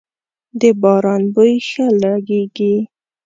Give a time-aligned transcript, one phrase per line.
[0.59, 2.75] د باران بوی ښه لږیږی